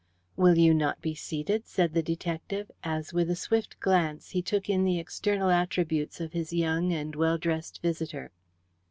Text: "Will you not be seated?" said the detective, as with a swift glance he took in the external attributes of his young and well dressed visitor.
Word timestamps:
"Will 0.35 0.57
you 0.57 0.73
not 0.73 0.99
be 0.99 1.13
seated?" 1.13 1.67
said 1.67 1.93
the 1.93 2.01
detective, 2.01 2.71
as 2.83 3.13
with 3.13 3.29
a 3.29 3.35
swift 3.35 3.79
glance 3.79 4.31
he 4.31 4.41
took 4.41 4.67
in 4.67 4.83
the 4.83 4.97
external 4.97 5.51
attributes 5.51 6.19
of 6.19 6.33
his 6.33 6.51
young 6.51 6.91
and 6.91 7.15
well 7.15 7.37
dressed 7.37 7.79
visitor. 7.83 8.31